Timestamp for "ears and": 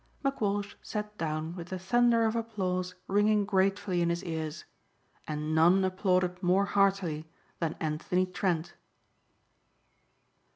4.23-5.53